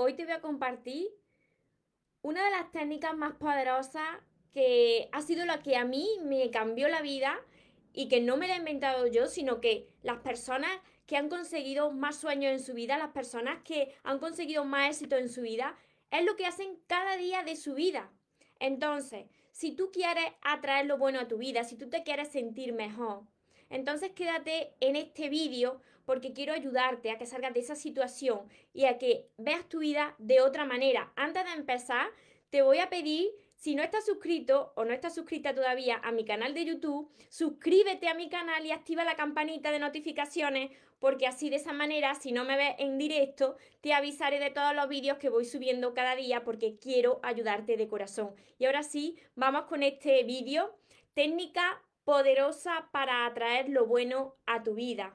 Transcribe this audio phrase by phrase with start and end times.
[0.00, 1.08] hoy te voy a compartir
[2.22, 4.06] una de las técnicas más poderosas
[4.52, 7.36] que ha sido la que a mí me cambió la vida
[7.92, 10.70] y que no me la he inventado yo, sino que las personas
[11.06, 15.16] que han conseguido más sueños en su vida, las personas que han conseguido más éxito
[15.16, 15.76] en su vida,
[16.12, 18.08] es lo que hacen cada día de su vida.
[18.60, 22.72] Entonces, si tú quieres atraer lo bueno a tu vida, si tú te quieres sentir
[22.72, 23.24] mejor,
[23.68, 28.86] entonces quédate en este vídeo porque quiero ayudarte a que salgas de esa situación y
[28.86, 31.12] a que veas tu vida de otra manera.
[31.16, 32.08] Antes de empezar,
[32.48, 36.24] te voy a pedir si no estás suscrito o no estás suscrita todavía a mi
[36.24, 41.50] canal de YouTube, suscríbete a mi canal y activa la campanita de notificaciones porque así
[41.50, 45.18] de esa manera, si no me ves en directo, te avisaré de todos los vídeos
[45.18, 48.34] que voy subiendo cada día porque quiero ayudarte de corazón.
[48.58, 50.74] Y ahora sí, vamos con este vídeo,
[51.12, 55.14] técnica poderosa para atraer lo bueno a tu vida.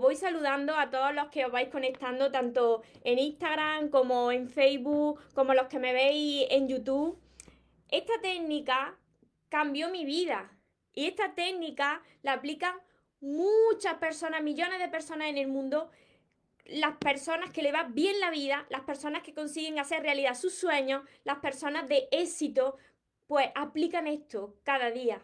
[0.00, 5.20] Voy saludando a todos los que os vais conectando tanto en Instagram como en Facebook,
[5.34, 7.20] como los que me veis en YouTube.
[7.86, 8.98] Esta técnica
[9.50, 10.56] cambió mi vida
[10.94, 12.74] y esta técnica la aplican
[13.20, 15.90] muchas personas, millones de personas en el mundo,
[16.64, 20.54] las personas que le va bien la vida, las personas que consiguen hacer realidad sus
[20.54, 22.78] sueños, las personas de éxito,
[23.26, 25.20] pues aplican esto cada día.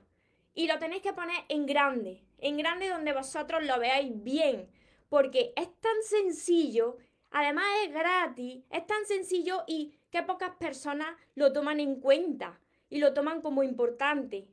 [0.56, 4.70] Y lo tenéis que poner en grande, en grande donde vosotros lo veáis bien,
[5.10, 6.96] porque es tan sencillo,
[7.30, 13.00] además es gratis, es tan sencillo y que pocas personas lo toman en cuenta y
[13.00, 14.48] lo toman como importante.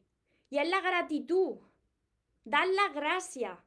[0.50, 1.56] Y es la gratitud,
[2.44, 3.58] dar las gracias,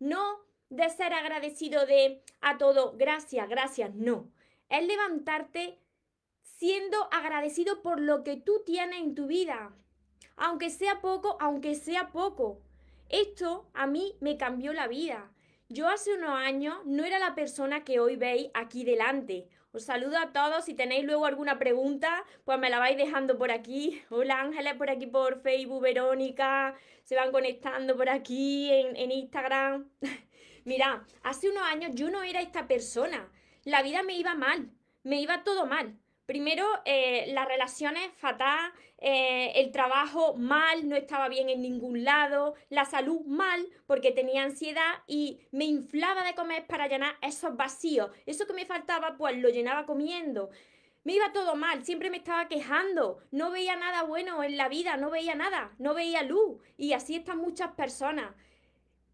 [0.00, 4.28] no de ser agradecido de a todo, gracias, gracias, no.
[4.68, 5.78] Es levantarte
[6.42, 9.72] siendo agradecido por lo que tú tienes en tu vida.
[10.36, 12.60] Aunque sea poco, aunque sea poco.
[13.08, 15.30] Esto a mí me cambió la vida.
[15.68, 19.48] Yo hace unos años no era la persona que hoy veis aquí delante.
[19.72, 20.64] Os saludo a todos.
[20.64, 24.02] Si tenéis luego alguna pregunta, pues me la vais dejando por aquí.
[24.10, 26.74] Hola Ángeles, por aquí por Facebook, Verónica.
[27.02, 29.88] Se van conectando por aquí en, en Instagram.
[30.64, 33.30] Mira, hace unos años yo no era esta persona.
[33.64, 34.70] La vida me iba mal.
[35.02, 35.96] Me iba todo mal.
[36.26, 42.54] Primero, eh, las relaciones fatal, eh, el trabajo mal, no estaba bien en ningún lado,
[42.68, 48.10] la salud mal, porque tenía ansiedad y me inflaba de comer para llenar esos vacíos.
[48.26, 50.50] Eso que me faltaba, pues lo llenaba comiendo.
[51.04, 54.96] Me iba todo mal, siempre me estaba quejando, no veía nada bueno en la vida,
[54.96, 56.60] no veía nada, no veía luz.
[56.76, 58.34] Y así están muchas personas.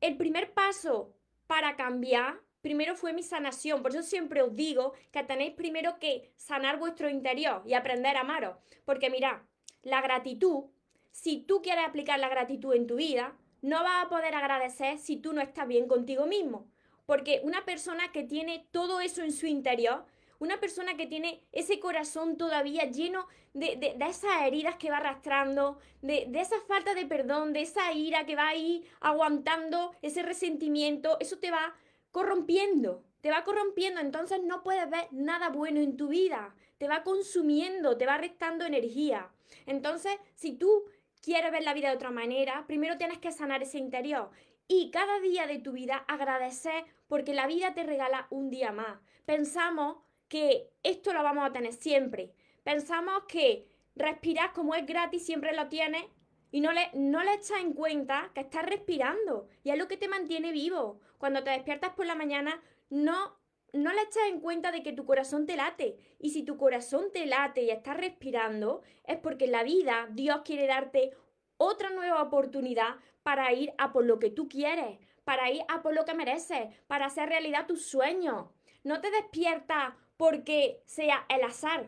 [0.00, 1.12] El primer paso
[1.46, 3.82] para cambiar primero fue mi sanación.
[3.82, 8.20] Por eso siempre os digo que tenéis primero que sanar vuestro interior y aprender a
[8.20, 8.56] amaros.
[8.84, 9.44] Porque mira,
[9.82, 10.64] la gratitud,
[11.10, 15.16] si tú quieres aplicar la gratitud en tu vida, no vas a poder agradecer si
[15.16, 16.66] tú no estás bien contigo mismo.
[17.04, 20.04] Porque una persona que tiene todo eso en su interior,
[20.38, 25.78] una persona que tiene ese corazón todavía lleno de, de, esas heridas que va arrastrando,
[26.00, 31.16] de, de, esa falta de perdón, de esa ira que va ahí aguantando, ese resentimiento,
[31.20, 31.74] eso te va
[32.12, 37.02] corrompiendo, te va corrompiendo, entonces no puedes ver nada bueno en tu vida, te va
[37.02, 39.30] consumiendo, te va restando energía.
[39.66, 40.84] Entonces, si tú
[41.20, 44.30] quieres ver la vida de otra manera, primero tienes que sanar ese interior
[44.68, 49.00] y cada día de tu vida agradecer porque la vida te regala un día más.
[49.24, 49.98] Pensamos
[50.28, 52.32] que esto lo vamos a tener siempre.
[52.62, 56.04] Pensamos que respirar como es gratis siempre lo tienes
[56.50, 59.96] y no le, no le echas en cuenta que estás respirando y es lo que
[59.96, 61.00] te mantiene vivo.
[61.22, 62.60] Cuando te despiertas por la mañana,
[62.90, 63.38] no,
[63.72, 65.96] no le echas en cuenta de que tu corazón te late.
[66.18, 70.40] Y si tu corazón te late y estás respirando, es porque en la vida Dios
[70.44, 71.12] quiere darte
[71.58, 75.94] otra nueva oportunidad para ir a por lo que tú quieres, para ir a por
[75.94, 78.48] lo que mereces, para hacer realidad tus sueños.
[78.82, 81.86] No te despiertas porque sea el azar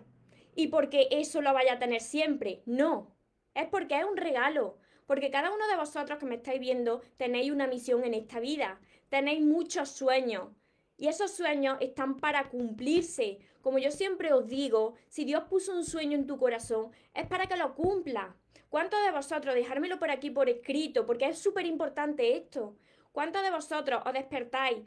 [0.54, 2.62] y porque eso lo vaya a tener siempre.
[2.66, 3.16] No,
[3.52, 4.78] es porque es un regalo.
[5.06, 8.80] Porque cada uno de vosotros que me estáis viendo tenéis una misión en esta vida.
[9.08, 10.48] Tenéis muchos sueños.
[10.96, 13.38] Y esos sueños están para cumplirse.
[13.62, 17.46] Como yo siempre os digo, si Dios puso un sueño en tu corazón, es para
[17.46, 18.36] que lo cumpla.
[18.68, 22.76] ¿Cuántos de vosotros, dejármelo por aquí por escrito, porque es súper importante esto,
[23.12, 24.78] ¿cuántos de vosotros os despertáis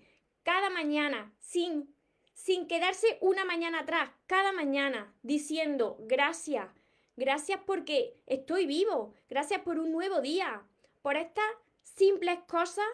[0.44, 1.96] cada mañana sin
[2.38, 6.70] sin quedarse una mañana atrás, cada mañana, diciendo gracias,
[7.16, 10.62] gracias porque estoy vivo, gracias por un nuevo día,
[11.02, 11.50] por estas
[11.82, 12.86] simples cosas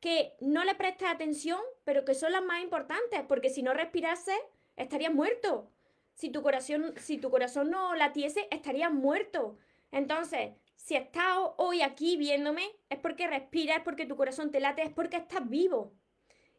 [0.00, 4.32] que no le prestes atención, pero que son las más importantes, porque si no respirase,
[4.76, 5.70] estarías muerto.
[6.14, 9.56] Si tu corazón, si tu corazón no latiese, estarías muerto.
[9.92, 14.82] Entonces, si estás hoy aquí viéndome, es porque respiras, es porque tu corazón te late,
[14.82, 15.92] es porque estás vivo.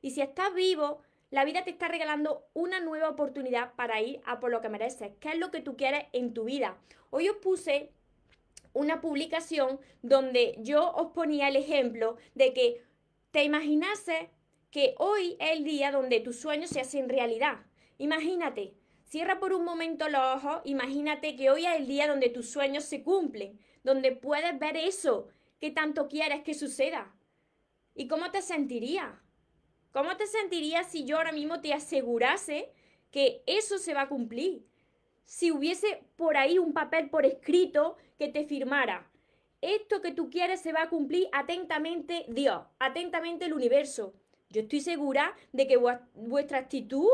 [0.01, 1.01] Y si estás vivo,
[1.31, 5.11] la vida te está regalando una nueva oportunidad para ir a por lo que mereces.
[5.19, 6.77] ¿Qué es lo que tú quieres en tu vida?
[7.09, 7.91] Hoy os puse
[8.73, 12.83] una publicación donde yo os ponía el ejemplo de que
[13.31, 14.29] te imaginase
[14.69, 17.65] que hoy es el día donde tus sueños se hacen realidad.
[17.97, 18.73] Imagínate,
[19.05, 22.83] cierra por un momento los ojos, imagínate que hoy es el día donde tus sueños
[22.83, 25.29] se cumplen, donde puedes ver eso
[25.59, 27.13] que tanto quieres que suceda.
[27.95, 29.11] ¿Y cómo te sentirías?
[29.91, 32.71] ¿Cómo te sentirías si yo ahora mismo te asegurase
[33.11, 34.65] que eso se va a cumplir?
[35.25, 39.10] Si hubiese por ahí un papel por escrito que te firmara,
[39.61, 44.13] esto que tú quieres se va a cumplir atentamente Dios, atentamente el universo.
[44.49, 47.09] Yo estoy segura de que vuestra actitud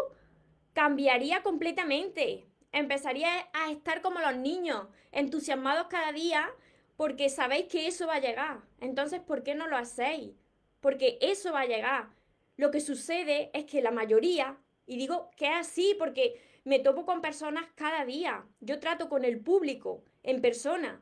[0.74, 2.48] cambiaría completamente.
[2.72, 6.50] Empezaría a estar como los niños, entusiasmados cada día
[6.96, 8.62] porque sabéis que eso va a llegar.
[8.80, 10.32] Entonces, ¿por qué no lo hacéis?
[10.80, 12.10] Porque eso va a llegar.
[12.56, 14.58] Lo que sucede es que la mayoría,
[14.88, 19.26] y digo que es así porque me topo con personas cada día, yo trato con
[19.26, 21.02] el público en persona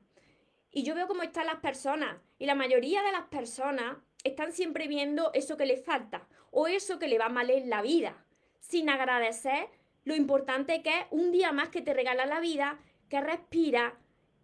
[0.76, 3.96] y yo veo cómo están las personas y la mayoría de las personas
[4.26, 7.82] están siempre viendo eso que les falta o eso que le va mal en la
[7.82, 8.26] vida,
[8.60, 9.70] sin agradecer
[10.04, 12.78] lo importante que es un día más que te regala la vida,
[13.08, 13.98] que respira,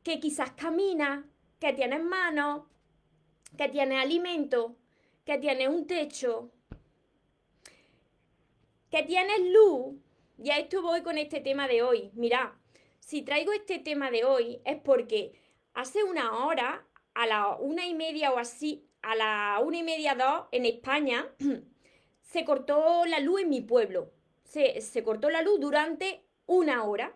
[0.04, 1.28] que quizás camina,
[1.60, 2.64] que tienes manos,
[3.58, 4.78] que tienes alimento,
[5.26, 6.50] que tienes un techo,
[8.90, 9.98] que tienes luz.
[10.38, 12.10] Y a esto voy con este tema de hoy.
[12.14, 12.58] Mira,
[13.00, 15.41] si traigo este tema de hoy es porque
[15.74, 20.16] hace una hora, a la una y media o así, a la una y media,
[20.16, 21.28] dos, en España,
[22.22, 24.12] se cortó la luz en mi pueblo.
[24.44, 27.16] Se, se cortó la luz durante una hora.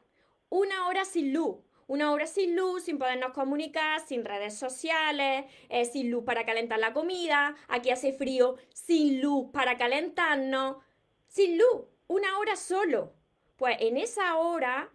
[0.49, 1.57] Una hora sin luz.
[1.87, 6.79] Una hora sin luz, sin podernos comunicar, sin redes sociales, eh, sin luz para calentar
[6.79, 10.77] la comida, aquí hace frío, sin luz para calentarnos,
[11.27, 13.13] sin luz, una hora solo.
[13.55, 14.89] Pues en esa hora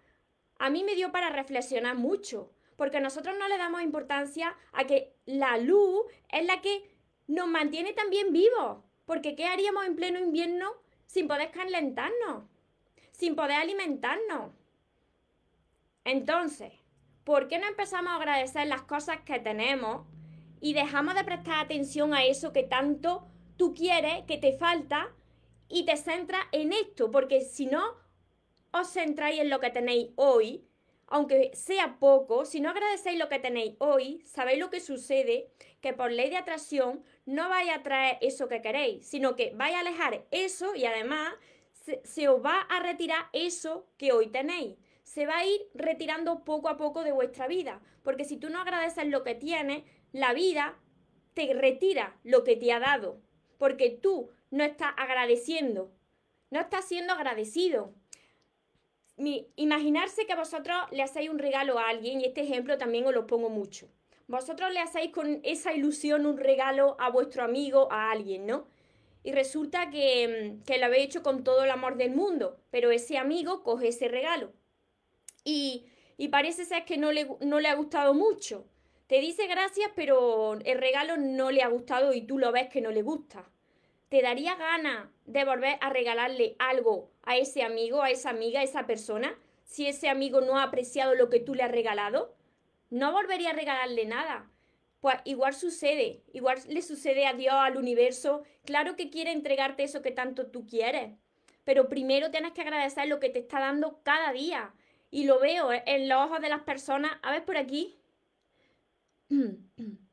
[0.59, 5.15] a mí me dio para reflexionar mucho, porque nosotros no le damos importancia a que
[5.27, 6.00] la luz
[6.31, 6.91] es la que
[7.27, 8.79] nos mantiene también vivos.
[9.05, 10.73] Porque ¿qué haríamos en pleno invierno
[11.05, 12.44] sin poder calentarnos?
[13.11, 14.55] Sin poder alimentarnos.
[16.05, 16.73] Entonces,
[17.23, 20.06] ¿por qué no empezamos a agradecer las cosas que tenemos
[20.62, 23.27] y dejamos de prestar atención a eso que tanto
[23.59, 25.12] tú quieres, que te falta,
[25.69, 27.11] y te centras en esto?
[27.11, 27.82] Porque si no
[28.73, 30.65] os centráis en lo que tenéis hoy,
[31.11, 35.93] aunque sea poco, si no agradecéis lo que tenéis hoy, sabéis lo que sucede, que
[35.93, 39.81] por ley de atracción no vais a traer eso que queréis, sino que vais a
[39.81, 41.35] alejar eso y además
[42.05, 44.77] se, os va a retirar eso que hoy tenéis.
[45.03, 48.61] Se va a ir retirando poco a poco de vuestra vida, porque si tú no
[48.61, 49.83] agradeces lo que tienes,
[50.13, 50.79] la vida
[51.35, 53.21] te retira lo que te ha dado,
[53.59, 55.91] porque tú no estás agradeciendo,
[56.51, 57.95] no estás siendo agradecido
[59.56, 63.27] imaginarse que vosotros le hacéis un regalo a alguien, y este ejemplo también os lo
[63.27, 63.89] pongo mucho.
[64.27, 68.67] Vosotros le hacéis con esa ilusión un regalo a vuestro amigo, a alguien, ¿no?
[69.22, 72.91] Y resulta que, mm, que lo habéis hecho con todo el amor del mundo, pero
[72.91, 74.53] ese amigo coge ese regalo.
[75.44, 75.86] Y,
[76.17, 78.67] y parece ser que no le, no le ha gustado mucho.
[79.06, 82.81] Te dice gracias, pero el regalo no le ha gustado y tú lo ves que
[82.81, 83.50] no le gusta.
[84.10, 88.64] ¿Te daría ganas de volver a regalarle algo a ese amigo, a esa amiga, a
[88.64, 92.34] esa persona, si ese amigo no ha apreciado lo que tú le has regalado?
[92.90, 94.50] No volvería a regalarle nada.
[94.98, 98.43] Pues igual sucede, igual le sucede a Dios, al universo.
[98.64, 101.12] Claro que quiere entregarte eso que tanto tú quieres,
[101.62, 104.74] pero primero tienes que agradecer lo que te está dando cada día.
[105.12, 107.12] Y lo veo en los ojos de las personas.
[107.22, 107.96] A ver por aquí.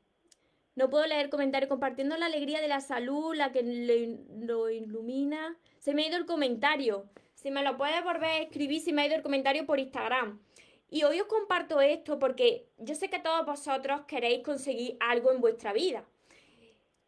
[0.78, 5.56] No puedo leer comentarios compartiendo la alegría de la salud, la que lo ilumina.
[5.80, 7.10] Se me ha ido el comentario.
[7.34, 10.40] Si me lo puedes volver a escribir, si me ha ido el comentario por Instagram.
[10.88, 15.40] Y hoy os comparto esto porque yo sé que todos vosotros queréis conseguir algo en
[15.40, 16.04] vuestra vida.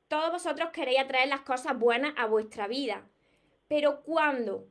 [0.09, 3.07] Todos vosotros queréis atraer las cosas buenas a vuestra vida.
[3.69, 4.67] Pero cuando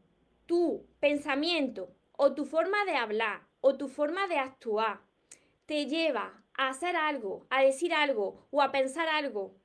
[0.45, 4.99] tu pensamiento o tu forma de hablar o tu forma de actuar
[5.67, 9.55] te lleva a hacer algo, a decir algo o a pensar algo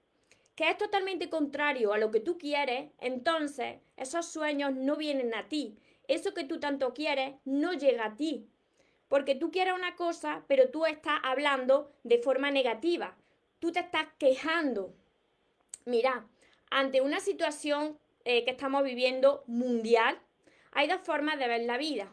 [0.55, 5.49] que es totalmente contrario a lo que tú quieres, entonces esos sueños no vienen a
[5.49, 5.77] ti.
[6.07, 8.47] eso que tú tanto quieres no llega a ti.
[9.09, 13.17] Porque tú quieres una cosa, pero tú estás hablando de forma negativa.
[13.59, 14.95] Tú te estás quejando.
[15.87, 16.27] Mira,
[16.71, 20.21] ante una situación eh, que estamos viviendo mundial,
[20.73, 22.13] hay dos formas de ver la vida.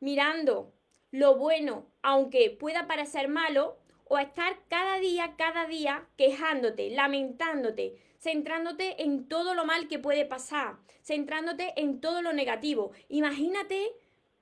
[0.00, 0.72] Mirando
[1.10, 3.79] lo bueno, aunque pueda parecer malo,
[4.12, 10.26] o estar cada día, cada día quejándote, lamentándote, centrándote en todo lo mal que puede
[10.26, 12.90] pasar, centrándote en todo lo negativo.
[13.08, 13.92] Imagínate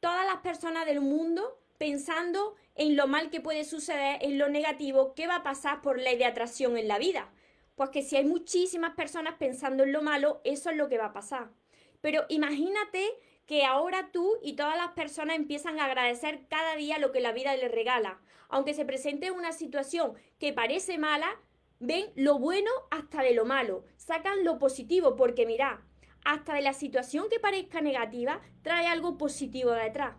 [0.01, 5.13] todas las personas del mundo pensando en lo mal que puede suceder, en lo negativo,
[5.15, 7.31] qué va a pasar por ley de atracción en la vida.
[7.75, 11.07] Pues que si hay muchísimas personas pensando en lo malo, eso es lo que va
[11.07, 11.51] a pasar.
[12.01, 13.07] Pero imagínate
[13.45, 17.33] que ahora tú y todas las personas empiezan a agradecer cada día lo que la
[17.33, 18.19] vida les regala.
[18.49, 21.29] Aunque se presente una situación que parece mala,
[21.81, 25.83] ven lo bueno hasta de lo malo, sacan lo positivo, porque mira,
[26.25, 30.17] hasta de la situación que parezca negativa, trae algo positivo detrás.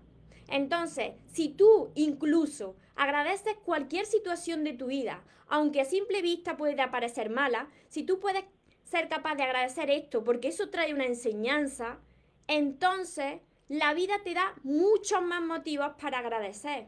[0.48, 6.76] Entonces, si tú incluso agradeces cualquier situación de tu vida, aunque a simple vista puede
[6.88, 8.46] parecer mala, si tú puedes
[8.84, 12.00] ser capaz de agradecer esto, porque eso trae una enseñanza,
[12.48, 16.88] entonces la vida te da muchos más motivos para agradecer.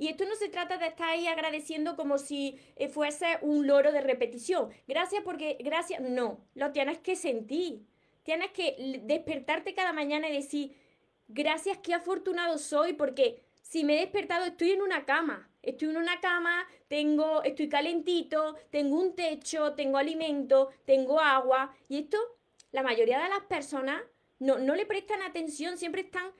[0.00, 3.92] Y esto no se trata de estar ahí agradeciendo como si eh, fuese un loro
[3.92, 4.70] de repetición.
[4.88, 7.84] Gracias porque, gracias, no, lo tienes que sentir.
[8.22, 10.74] Tienes que despertarte cada mañana y decir,
[11.28, 15.50] gracias, qué afortunado soy porque si me he despertado estoy en una cama.
[15.62, 21.76] Estoy en una cama, tengo, estoy calentito, tengo un techo, tengo alimento, tengo agua.
[21.90, 22.16] Y esto,
[22.72, 24.00] la mayoría de las personas
[24.38, 26.32] no, no le prestan atención, siempre están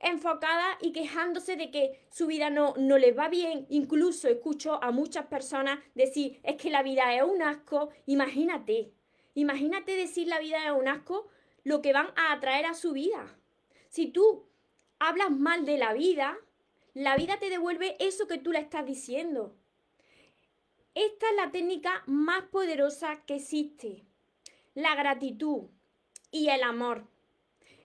[0.00, 3.66] enfocadas y quejándose de que su vida no, no les va bien.
[3.68, 7.90] Incluso escucho a muchas personas decir, es que la vida es un asco.
[8.06, 8.92] Imagínate,
[9.34, 11.28] imagínate decir la vida es un asco,
[11.64, 13.36] lo que van a atraer a su vida.
[13.88, 14.46] Si tú
[14.98, 16.38] hablas mal de la vida,
[16.94, 19.54] la vida te devuelve eso que tú le estás diciendo.
[20.94, 24.04] Esta es la técnica más poderosa que existe.
[24.74, 25.68] La gratitud
[26.30, 27.06] y el amor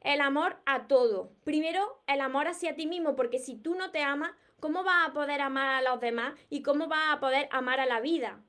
[0.04, 1.32] el amor a todo.
[1.44, 5.14] Primero, el amor hacia ti mismo, porque si tú no te amas, ¿cómo vas a
[5.14, 8.42] poder amar a los demás y cómo vas a poder amar a la vida?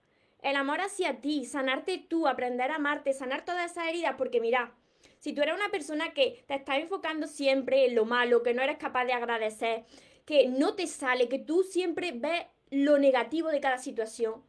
[0.42, 4.74] El amor hacia ti, sanarte tú, aprender a amarte, sanar todas esas heridas, porque mira,
[5.18, 8.60] si tú eres una persona que te está enfocando siempre en lo malo, que no
[8.60, 9.84] eres capaz de agradecer,
[10.26, 14.42] que no te sale, que tú siempre ves lo negativo de cada situación,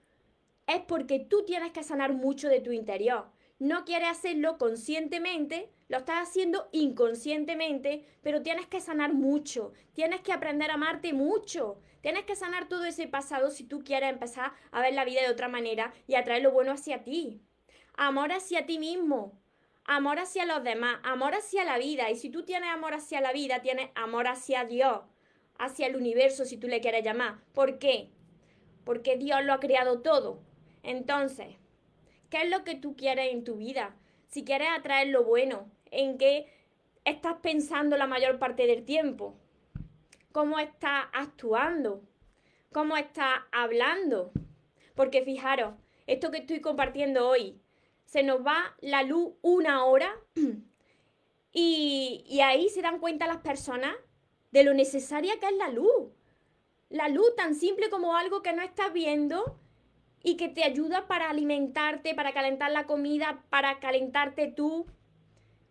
[0.68, 3.28] es porque tú tienes que sanar mucho de tu interior.
[3.60, 10.34] No quieres hacerlo conscientemente lo estás haciendo inconscientemente, pero tienes que sanar mucho, tienes que
[10.34, 14.82] aprender a amarte mucho, tienes que sanar todo ese pasado si tú quieres empezar a
[14.82, 17.42] ver la vida de otra manera y atraer lo bueno hacia ti.
[17.98, 19.40] Amor hacia ti mismo,
[19.86, 22.10] amor hacia los demás, amor hacia la vida.
[22.10, 25.02] Y si tú tienes amor hacia la vida, tienes amor hacia Dios,
[25.60, 27.42] hacia el universo, si tú le quieres llamar.
[27.54, 28.10] ¿Por qué?
[28.86, 30.42] Porque Dios lo ha creado todo.
[30.82, 31.56] Entonces,
[32.30, 33.96] ¿qué es lo que tú quieres en tu vida?
[34.28, 36.48] Si quieres atraer lo bueno, en qué
[37.06, 39.36] estás pensando la mayor parte del tiempo,
[40.32, 42.02] cómo estás actuando,
[42.72, 44.32] cómo estás hablando.
[44.96, 45.76] Porque fijaros,
[46.08, 47.62] esto que estoy compartiendo hoy,
[48.06, 50.14] se nos va la luz una hora
[51.54, 53.96] y, y ahí se dan cuenta las personas
[54.52, 56.12] de lo necesaria que es la luz.
[56.90, 59.60] La luz tan simple como algo que no estás viendo
[60.26, 64.88] y que te ayuda para alimentarte, para calentar la comida, para calentarte tú,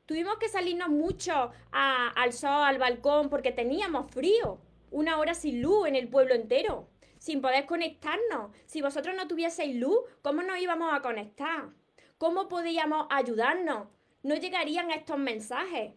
[0.07, 4.59] Tuvimos que salirnos mucho al sol, al balcón, porque teníamos frío.
[4.91, 8.55] Una hora sin luz en el pueblo entero, sin poder conectarnos.
[8.67, 11.71] Si vosotros no tuvieseis luz, ¿cómo nos íbamos a conectar?
[12.19, 13.89] ¿Cómo podíamos ayudarnos?
[14.23, 15.95] No llegarían estos mensajes.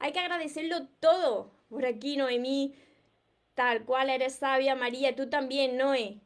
[0.00, 1.52] Hay que agradecerlo todo.
[1.68, 2.74] Por aquí, Noemí,
[3.54, 6.23] tal cual eres sabia, María, tú también, Noé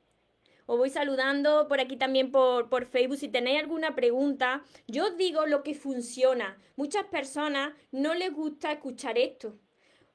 [0.71, 3.17] os voy saludando por aquí también por, por Facebook.
[3.17, 6.59] Si tenéis alguna pregunta, yo os digo lo que funciona.
[6.77, 9.59] Muchas personas no les gusta escuchar esto.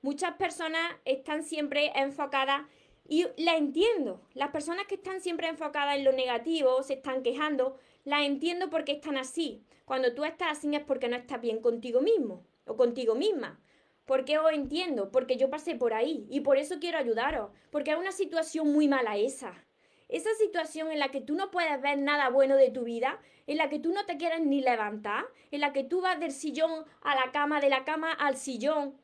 [0.04, 2.68] Muchas personas están siempre enfocadas
[3.10, 4.22] y la entiendo.
[4.36, 8.92] Las personas que están siempre enfocadas en lo negativo, se están quejando, las entiendo porque
[8.92, 9.64] están así.
[9.86, 13.60] Cuando tú estás así es porque no estás bien contigo mismo o contigo misma.
[14.06, 15.10] ¿Por qué os entiendo?
[15.10, 17.50] Porque yo pasé por ahí y por eso quiero ayudaros.
[17.72, 19.66] Porque es una situación muy mala esa
[20.10, 23.58] esa situación en la que tú no puedes ver nada bueno de tu vida, en
[23.58, 26.86] la que tú no te quieres ni levantar, en la que tú vas del sillón
[27.02, 28.96] a la cama, de la cama al sillón,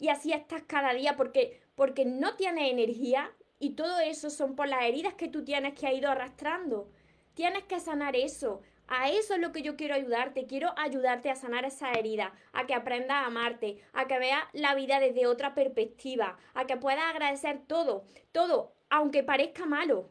[0.00, 4.66] y así estás cada día porque, porque no tienes energía y todo eso son por
[4.66, 6.90] las heridas que tú tienes que ha ido arrastrando.
[7.34, 8.62] Tienes que sanar eso.
[8.88, 10.46] A eso es lo que yo quiero ayudarte.
[10.46, 14.74] Quiero ayudarte a sanar esa herida, a que aprendas a amarte, a que veas la
[14.74, 20.08] vida desde otra perspectiva, a que puedas agradecer todo, todo, aunque parezca malo,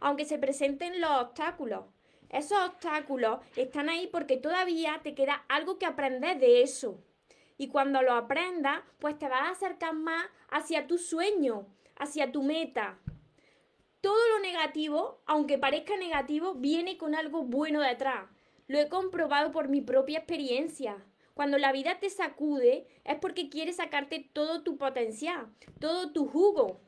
[0.00, 1.84] aunque se presenten los obstáculos.
[2.30, 7.02] Esos obstáculos están ahí porque todavía te queda algo que aprender de eso.
[7.56, 12.42] Y cuando lo aprendas, pues te vas a acercar más hacia tu sueño, hacia tu
[12.42, 12.98] meta
[14.00, 18.28] todo lo negativo, aunque parezca negativo, viene con algo bueno detrás.
[18.68, 21.04] Lo he comprobado por mi propia experiencia.
[21.34, 25.48] Cuando la vida te sacude es porque quiere sacarte todo tu potencial,
[25.80, 26.80] todo tu jugo.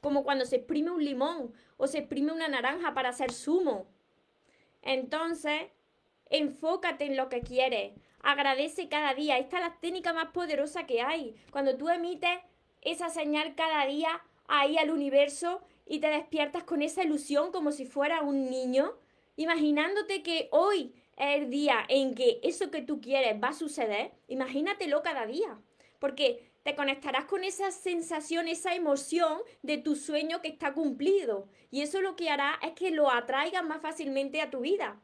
[0.00, 3.86] Como cuando se exprime un limón o se exprime una naranja para hacer zumo.
[4.82, 5.62] Entonces,
[6.30, 7.92] enfócate en lo que quieres.
[8.22, 9.38] Agradece cada día.
[9.38, 11.36] Esta es la técnica más poderosa que hay.
[11.50, 12.38] Cuando tú emites
[12.82, 17.84] esa señal cada día ahí al universo y te despiertas con esa ilusión como si
[17.84, 18.94] fuera un niño,
[19.36, 24.12] imaginándote que hoy es el día en que eso que tú quieres va a suceder,
[24.28, 25.58] imagínatelo cada día,
[25.98, 31.46] porque te conectarás con esa sensación, esa emoción de tu sueño que está cumplido.
[31.70, 35.00] Y eso lo que hará es que lo atraigas más fácilmente a tu vida.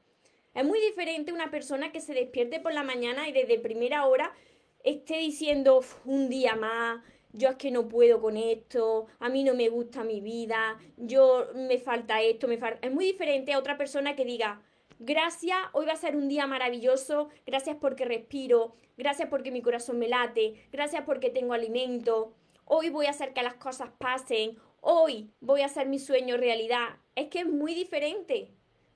[0.54, 4.34] Es muy diferente una persona que se despierte por la mañana y desde primera hora
[4.82, 7.00] esté diciendo un día más,
[7.32, 11.46] yo es que no puedo con esto, a mí no me gusta mi vida, yo
[11.54, 12.84] me falta esto, me falta...
[12.84, 14.60] Es muy diferente a otra persona que diga,
[15.04, 19.98] gracias, hoy va a ser un día maravilloso, gracias porque respiro, gracias porque mi corazón
[19.98, 25.30] me late, gracias porque tengo alimento, hoy voy a hacer que las cosas pasen, hoy
[25.40, 26.96] voy a hacer mi sueño realidad.
[27.14, 28.50] Es que es muy diferente,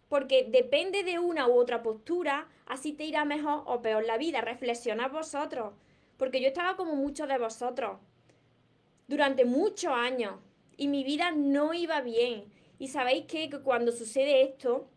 [0.09, 4.41] porque depende de una u otra postura, así te irá mejor o peor la vida.
[4.41, 5.75] Reflexionad vosotros,
[6.17, 7.99] porque yo estaba como muchos de vosotros
[9.09, 10.35] durante muchos años
[10.77, 12.45] y mi vida no iba bien.
[12.79, 14.89] Y sabéis que, cuando sucede esto,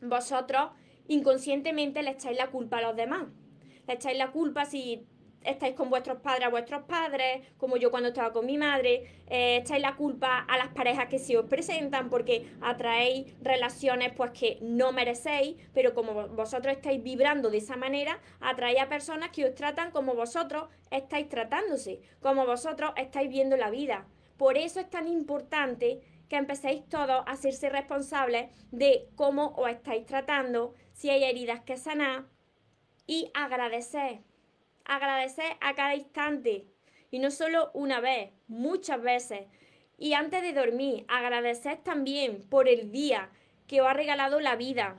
[0.00, 0.70] vosotros
[1.08, 3.26] inconscientemente le echáis la culpa a los demás.
[3.86, 5.06] Le echáis la culpa si
[5.42, 9.56] estáis con vuestros padres a vuestros padres, como yo cuando estaba con mi madre, eh,
[9.56, 14.58] echáis la culpa a las parejas que se os presentan porque atraéis relaciones pues que
[14.60, 19.54] no merecéis, pero como vosotros estáis vibrando de esa manera, atraéis a personas que os
[19.54, 24.06] tratan como vosotros estáis tratándose, como vosotros estáis viendo la vida.
[24.36, 30.06] Por eso es tan importante que empecéis todos a hacerse responsables de cómo os estáis
[30.06, 32.24] tratando, si hay heridas que sanar
[33.06, 34.20] y agradecer
[34.90, 36.66] agradecer a cada instante.
[37.10, 39.46] Y no solo una vez, muchas veces.
[39.98, 43.30] Y antes de dormir, agradecer también por el día
[43.66, 44.98] que os ha regalado la vida.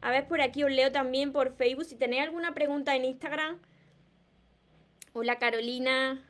[0.00, 1.84] A ver, por aquí os leo también por Facebook.
[1.84, 3.60] Si tenéis alguna pregunta en Instagram.
[5.12, 6.26] Hola Carolina,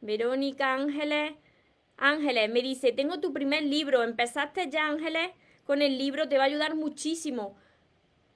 [0.00, 1.34] Verónica, Ángeles.
[2.04, 4.02] Ángeles me dice, tengo tu primer libro.
[4.02, 5.30] ¿Empezaste ya, Ángeles?
[5.62, 7.54] Con el libro te va a ayudar muchísimo.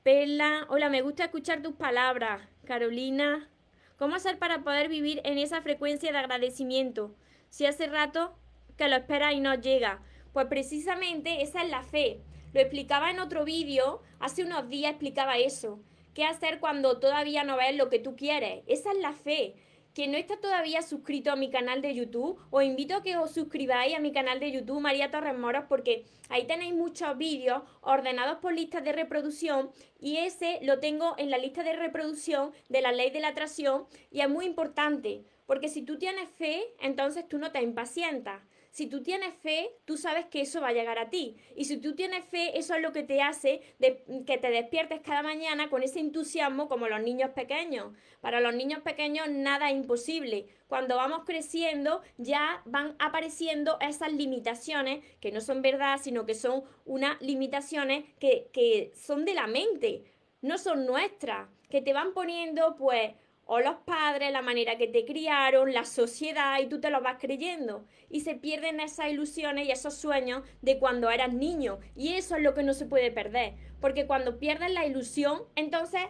[0.04, 2.48] Perla, hola, me gusta escuchar tus palabras.
[2.64, 3.50] Carolina,
[3.98, 7.16] ¿cómo hacer para poder vivir en esa frecuencia de agradecimiento?
[7.48, 8.38] Si hace rato
[8.76, 10.00] que lo espera y no llega.
[10.32, 12.20] Pues precisamente esa es la fe.
[12.54, 15.80] Lo explicaba en otro vídeo, hace unos días explicaba eso.
[16.14, 18.62] ¿Qué hacer cuando todavía no ves lo que tú quieres?
[18.68, 19.56] Esa es la fe
[19.96, 23.30] que no está todavía suscrito a mi canal de YouTube, os invito a que os
[23.32, 28.36] suscribáis a mi canal de YouTube María Torres Moros porque ahí tenéis muchos vídeos ordenados
[28.40, 32.92] por listas de reproducción y ese lo tengo en la lista de reproducción de la
[32.92, 37.38] ley de la atracción y es muy importante porque si tú tienes fe, entonces tú
[37.38, 38.42] no te impacientas.
[38.76, 41.38] Si tú tienes fe, tú sabes que eso va a llegar a ti.
[41.56, 45.00] Y si tú tienes fe, eso es lo que te hace de, que te despiertes
[45.00, 47.94] cada mañana con ese entusiasmo como los niños pequeños.
[48.20, 50.48] Para los niños pequeños nada es imposible.
[50.66, 56.62] Cuando vamos creciendo ya van apareciendo esas limitaciones que no son verdad, sino que son
[56.84, 60.04] unas limitaciones que, que son de la mente,
[60.42, 63.14] no son nuestras, que te van poniendo pues
[63.48, 67.16] o los padres, la manera que te criaron, la sociedad, y tú te lo vas
[67.20, 67.86] creyendo.
[68.10, 71.78] Y se pierden esas ilusiones y esos sueños de cuando eras niño.
[71.94, 73.54] Y eso es lo que no se puede perder.
[73.80, 76.02] Porque cuando pierdes la ilusión, entonces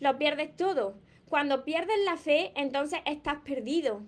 [0.00, 0.98] lo pierdes todo.
[1.30, 4.02] Cuando pierdes la fe, entonces estás perdido.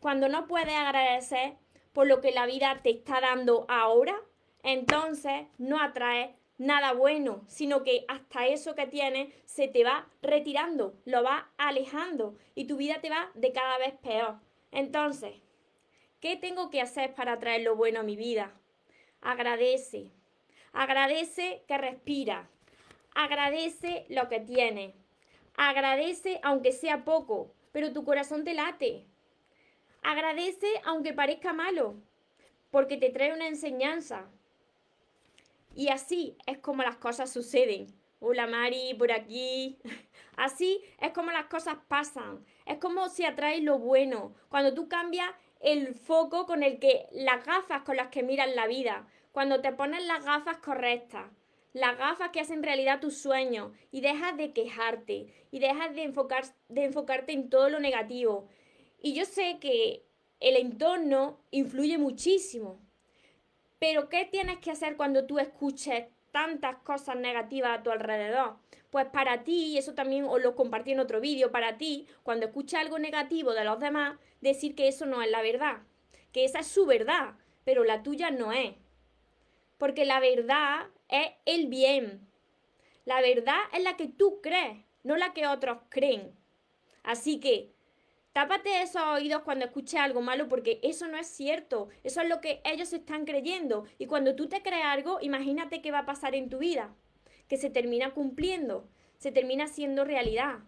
[0.00, 1.54] Cuando no puedes agradecer
[1.92, 4.16] por lo que la vida te está dando ahora,
[4.64, 10.94] entonces no atraes nada bueno, sino que hasta eso que tienes se te va retirando,
[11.04, 14.36] lo va alejando y tu vida te va de cada vez peor.
[14.72, 15.34] Entonces,
[16.20, 18.52] ¿qué tengo que hacer para traer lo bueno a mi vida?
[19.22, 20.10] Agradece.
[20.72, 22.48] Agradece que respira.
[23.14, 24.94] Agradece lo que tienes.
[25.56, 29.06] Agradece aunque sea poco, pero tu corazón te late.
[30.02, 31.96] Agradece aunque parezca malo,
[32.70, 34.30] porque te trae una enseñanza,
[35.78, 37.86] y así es como las cosas suceden.
[38.18, 39.78] Hola Mari, por aquí.
[40.36, 42.44] Así es como las cosas pasan.
[42.66, 44.34] Es como si atraes lo bueno.
[44.48, 48.66] Cuando tú cambias el foco con el que las gafas con las que miras la
[48.66, 49.06] vida.
[49.30, 51.30] Cuando te pones las gafas correctas.
[51.74, 56.42] Las gafas que hacen realidad tus sueños y dejas de quejarte y dejas de, enfocar,
[56.68, 58.48] de enfocarte en todo lo negativo.
[59.00, 60.04] Y yo sé que
[60.40, 62.80] el entorno influye muchísimo.
[63.78, 68.56] Pero ¿qué tienes que hacer cuando tú escuches tantas cosas negativas a tu alrededor?
[68.90, 72.46] Pues para ti, y eso también os lo compartí en otro vídeo, para ti, cuando
[72.46, 75.82] escuchas algo negativo de los demás, decir que eso no es la verdad,
[76.32, 78.74] que esa es su verdad, pero la tuya no es.
[79.76, 82.26] Porque la verdad es el bien.
[83.04, 86.34] La verdad es la que tú crees, no la que otros creen.
[87.02, 87.72] Así que
[88.38, 91.88] Tápate esos oídos cuando escuches algo malo porque eso no es cierto.
[92.04, 93.84] Eso es lo que ellos están creyendo.
[93.98, 96.94] Y cuando tú te crees algo, imagínate qué va a pasar en tu vida.
[97.48, 100.60] Que se termina cumpliendo, se termina siendo realidad.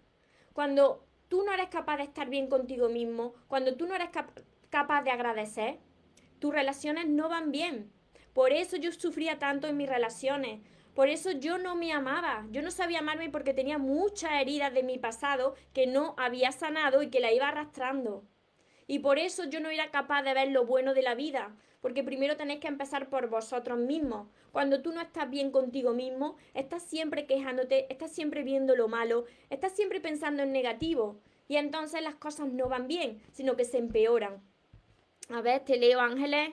[0.52, 4.08] Cuando tú no eres capaz de estar bien contigo mismo, cuando tú no eres
[4.68, 5.78] capaz de agradecer,
[6.40, 7.92] tus relaciones no van bien.
[8.32, 10.58] Por eso yo sufría tanto en mis relaciones,
[10.94, 14.82] por eso yo no me amaba, yo no sabía amarme porque tenía muchas heridas de
[14.82, 18.24] mi pasado que no había sanado y que la iba arrastrando.
[18.86, 22.02] Y por eso yo no era capaz de ver lo bueno de la vida, porque
[22.02, 24.26] primero tenéis que empezar por vosotros mismos.
[24.50, 29.26] Cuando tú no estás bien contigo mismo, estás siempre quejándote, estás siempre viendo lo malo,
[29.48, 31.20] estás siempre pensando en negativo.
[31.46, 34.42] Y entonces las cosas no van bien, sino que se empeoran.
[35.28, 36.50] A ver, te leo Ángeles.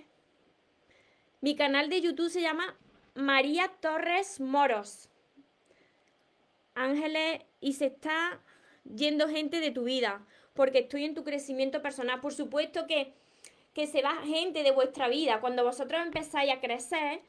[1.42, 2.78] Mi canal de YouTube se llama
[3.18, 5.10] María Torres Moros.
[6.76, 8.40] Ángeles, y se está
[8.84, 12.22] yendo gente de tu vida, porque estoy en tu crecimiento personal.
[12.22, 13.16] Por supuesto que,
[13.74, 15.40] que se va gente de vuestra vida.
[15.42, 17.22] Cuando vosotros empezáis a crecer,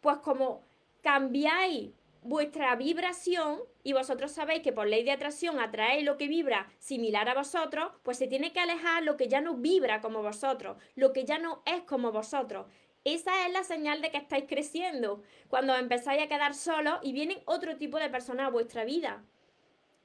[0.00, 0.64] pues como
[1.02, 1.90] cambiáis
[2.22, 7.28] vuestra vibración y vosotros sabéis que por ley de atracción atraéis lo que vibra similar
[7.28, 11.12] a vosotros, pues se tiene que alejar lo que ya no vibra como vosotros, lo
[11.12, 12.66] que ya no es como vosotros.
[13.04, 17.42] Esa es la señal de que estáis creciendo, cuando empezáis a quedar solos y vienen
[17.44, 19.22] otro tipo de personas a vuestra vida.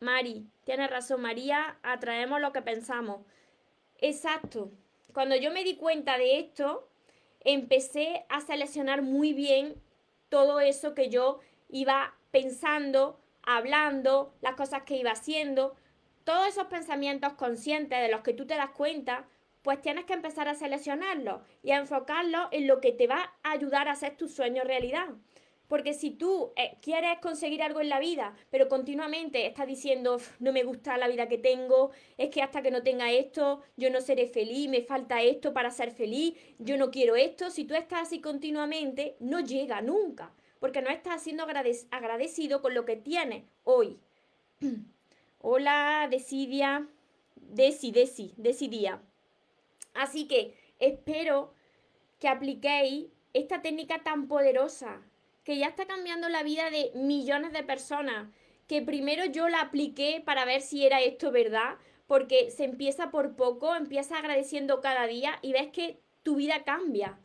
[0.01, 3.21] Mari, tienes razón, María, atraemos lo que pensamos.
[3.99, 4.71] Exacto.
[5.13, 6.89] Cuando yo me di cuenta de esto,
[7.39, 9.81] empecé a seleccionar muy bien
[10.27, 15.75] todo eso que yo iba pensando, hablando, las cosas que iba haciendo,
[16.23, 19.25] todos esos pensamientos conscientes de los que tú te das cuenta,
[19.61, 23.51] pues tienes que empezar a seleccionarlo y a enfocarlo en lo que te va a
[23.51, 25.09] ayudar a hacer tus sueños realidad.
[25.67, 30.51] Porque si tú eh, quieres conseguir algo en la vida, pero continuamente estás diciendo, no
[30.51, 34.01] me gusta la vida que tengo, es que hasta que no tenga esto, yo no
[34.01, 38.01] seré feliz, me falta esto para ser feliz, yo no quiero esto, si tú estás
[38.07, 43.99] así continuamente, no llega nunca, porque no estás siendo agradecido con lo que tienes hoy.
[45.39, 46.87] Hola, Decidia,
[47.35, 49.03] Desi, Desi, Decidía.
[49.93, 51.53] Así que espero
[52.19, 55.01] que apliquéis esta técnica tan poderosa
[55.43, 58.29] que ya está cambiando la vida de millones de personas,
[58.67, 63.35] que primero yo la apliqué para ver si era esto verdad, porque se empieza por
[63.35, 67.19] poco, empieza agradeciendo cada día y ves que tu vida cambia.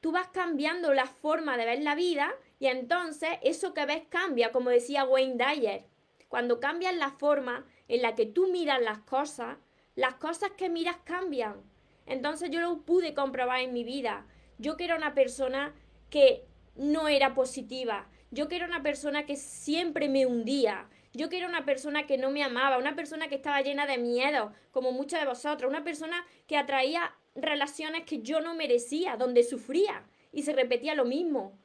[0.00, 4.50] Tú vas cambiando la forma de ver la vida y entonces eso que ves cambia,
[4.50, 5.84] como decía Wayne Dyer.
[6.28, 9.58] Cuando cambias la forma en la que tú miras las cosas,
[9.94, 11.62] las cosas que miras cambian.
[12.10, 14.26] Entonces yo lo pude comprobar en mi vida.
[14.58, 15.72] Yo que era una persona
[16.10, 16.44] que
[16.74, 18.08] no era positiva.
[18.32, 20.88] Yo que era una persona que siempre me hundía.
[21.12, 23.98] Yo que era una persona que no me amaba, una persona que estaba llena de
[23.98, 29.42] miedo, como muchos de vosotros, una persona que atraía relaciones que yo no merecía, donde
[29.42, 31.58] sufría y se repetía lo mismo.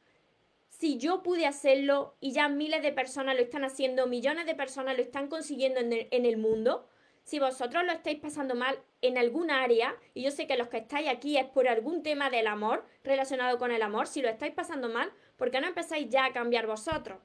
[0.70, 4.96] Si yo pude hacerlo y ya miles de personas lo están haciendo, millones de personas
[4.96, 6.88] lo están consiguiendo en el, en el mundo,
[7.26, 10.78] si vosotros lo estáis pasando mal en algún área, y yo sé que los que
[10.78, 14.54] estáis aquí es por algún tema del amor, relacionado con el amor, si lo estáis
[14.54, 17.18] pasando mal, ¿por qué no empezáis ya a cambiar vosotros?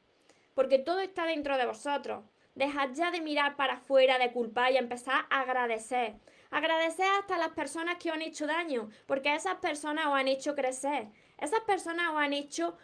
[0.55, 2.25] Porque todo está dentro de vosotros.
[2.55, 6.15] Dejad ya de mirar para afuera, de culpar y empezar a agradecer.
[6.51, 10.55] Agradecer hasta las personas que os han hecho daño, porque esas personas os han hecho
[10.55, 11.09] crecer.
[11.37, 12.77] Esas personas os han hecho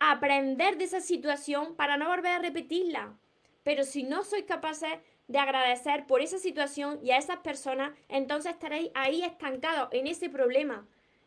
[0.00, 3.18] aprender de esa situación para no volver a repetirla.
[3.62, 8.52] Pero si no sois capaces de agradecer por esa situación y a esas personas, entonces
[8.52, 10.86] estaréis ahí estancados en ese problema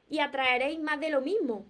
[0.10, 1.66] y atraeréis más de lo mismo.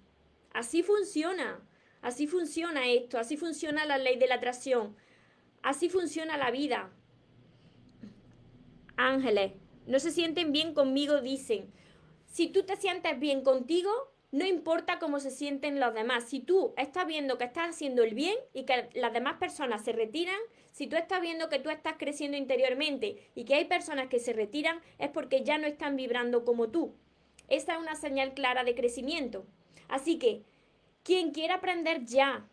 [0.54, 1.62] Así funciona,
[2.02, 4.96] así funciona esto, así funciona la ley de la atracción,
[5.62, 6.92] así funciona la vida.
[8.98, 9.54] Ángeles,
[9.86, 11.72] no se sienten bien conmigo, dicen.
[12.26, 13.90] Si tú te sientes bien contigo,
[14.32, 16.26] no importa cómo se sienten los demás.
[16.26, 19.94] Si tú estás viendo que estás haciendo el bien y que las demás personas se
[19.94, 20.40] retiran,
[20.72, 24.34] si tú estás viendo que tú estás creciendo interiormente y que hay personas que se
[24.34, 26.94] retiran, es porque ya no están vibrando como tú.
[27.48, 29.46] Esa es una señal clara de crecimiento.
[29.88, 30.44] Así que,
[31.04, 32.46] quien quiera aprender ya,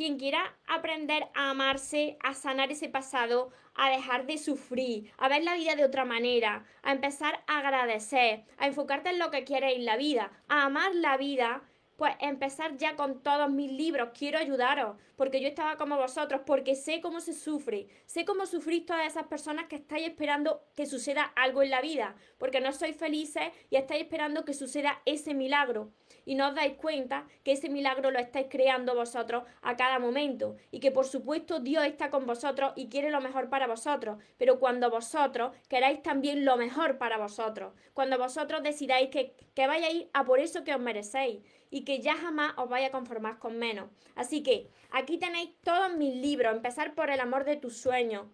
[0.00, 5.44] quien quiera aprender a amarse, a sanar ese pasado, a dejar de sufrir, a ver
[5.44, 9.76] la vida de otra manera, a empezar a agradecer, a enfocarte en lo que quieres
[9.76, 11.64] en la vida, a amar la vida,
[12.00, 14.08] pues empezar ya con todos mis libros.
[14.18, 18.86] Quiero ayudaros, porque yo estaba como vosotros, porque sé cómo se sufre, sé cómo sufrís
[18.86, 22.96] todas esas personas que estáis esperando que suceda algo en la vida, porque no sois
[22.96, 25.92] felices y estáis esperando que suceda ese milagro.
[26.24, 30.56] Y no os dais cuenta que ese milagro lo estáis creando vosotros a cada momento.
[30.70, 34.22] Y que por supuesto Dios está con vosotros y quiere lo mejor para vosotros.
[34.38, 40.06] Pero cuando vosotros queráis también lo mejor para vosotros, cuando vosotros decidáis que, que vayáis
[40.14, 43.58] a por eso que os merecéis y que ya jamás os vaya a conformar con
[43.58, 43.88] menos.
[44.14, 48.26] Así que aquí tenéis todos mis libros, empezar por el amor de tus sueños,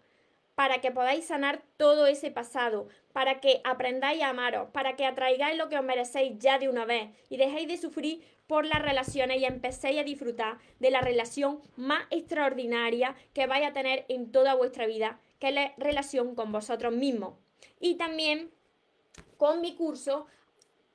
[0.56, 5.58] para que podáis sanar todo ese pasado, para que aprendáis a amaros, para que atraigáis
[5.58, 9.40] lo que os merecéis ya de una vez y dejéis de sufrir por las relaciones
[9.40, 14.54] y empecéis a disfrutar de la relación más extraordinaria que vais a tener en toda
[14.54, 17.34] vuestra vida, que es la relación con vosotros mismos.
[17.78, 18.50] Y también
[19.36, 20.26] con mi curso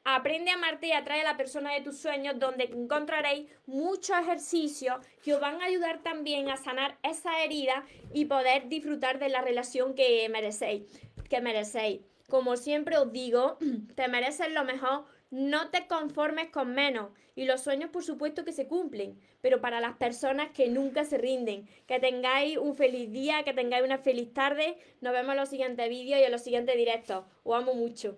[0.04, 4.96] Aprende a amarte y atrae a la persona de tus sueños, donde encontraréis muchos ejercicios
[5.24, 9.42] que os van a ayudar también a sanar esa herida y poder disfrutar de la
[9.42, 10.84] relación que merecéis.
[11.30, 12.02] Que merecéis.
[12.30, 13.60] Como siempre os digo,
[13.96, 17.12] te mereces lo mejor, no te conformes con menos.
[17.36, 21.20] Y los sueños, por supuesto, que se cumplen, pero para las personas que nunca se
[21.20, 21.70] rinden.
[21.86, 24.78] Que tengáis un feliz día, que tengáis una feliz tarde.
[25.00, 27.24] Nos vemos en los siguientes vídeos y en los siguientes directos.
[27.44, 28.18] Os amo mucho.